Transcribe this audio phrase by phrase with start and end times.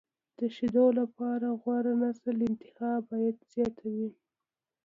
[0.37, 4.09] د شیدو لپاره غوره نسل انتخاب، عاید زیاتوي.